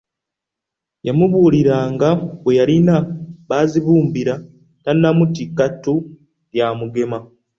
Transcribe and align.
Yamubuuliranga 1.07 2.09
bwe 2.43 2.53
yalina 2.59 2.95
Bazibumbira 3.49 4.33
tannamutikka 4.83 5.65
ttu 5.73 5.93
lya 6.53 6.67
Mugema? 6.79 7.17